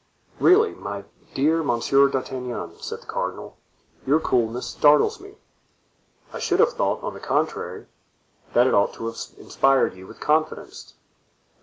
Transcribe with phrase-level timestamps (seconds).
[0.39, 1.03] "Really, my
[1.35, 3.57] dear Monsieur d'Artagnan," said the cardinal,
[4.03, 5.35] "your coolness startles me."
[6.33, 7.85] "I should have thought, on the contrary,
[8.53, 10.95] that it ought to have inspired you with confidence."